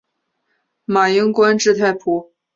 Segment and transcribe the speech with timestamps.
[0.85, 2.31] 马英官至太仆。